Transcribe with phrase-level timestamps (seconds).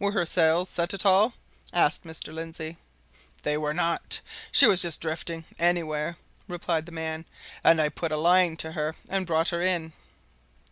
[0.00, 1.32] "Were her sails set at all?"
[1.72, 2.34] asked Mr.
[2.34, 2.76] Lindsey.
[3.42, 4.20] "They were not.
[4.50, 6.16] She was just drifting anywhere,"
[6.48, 7.24] replied the man.
[7.62, 9.92] "And I put a line to her and brought her in."